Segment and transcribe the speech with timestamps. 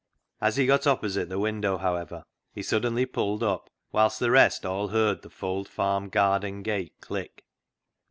[0.41, 2.23] As he got opposite the window, however,
[2.55, 7.43] he suddenly pulled up, whilst the rest all heard the Fold farm garden gate click.